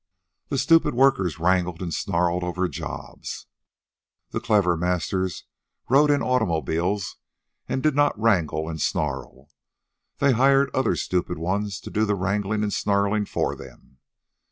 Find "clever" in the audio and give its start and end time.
4.39-4.75